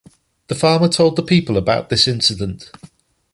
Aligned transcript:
The 0.47 0.55
farmer 0.55 0.87
told 0.89 1.15
the 1.15 1.21
people 1.21 1.57
about 1.57 1.89
this 1.89 2.07
incident. 2.07 2.71